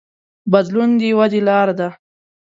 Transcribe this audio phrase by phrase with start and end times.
[0.51, 1.89] بدلون د ودې لار ده.